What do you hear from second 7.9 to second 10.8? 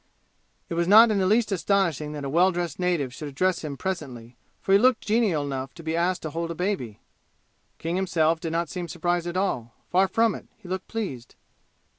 himself did not seem surprised at all. Far from it; he